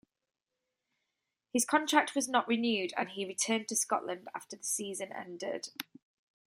His 1.53 1.63
contract 1.63 2.15
was 2.15 2.27
not 2.27 2.47
renewed 2.47 2.91
and 2.97 3.09
he 3.11 3.23
returned 3.27 3.67
to 3.67 3.75
Scotland 3.75 4.27
after 4.33 4.55
the 4.55 4.63
season 4.63 5.11
ended. 5.13 5.69